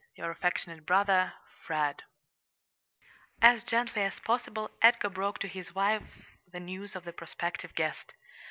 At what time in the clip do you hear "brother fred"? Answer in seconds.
0.83-2.01